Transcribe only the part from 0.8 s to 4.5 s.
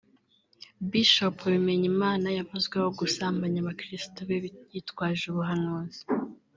Bishop Bimenyimana yavuzweho gusambanya abakristo be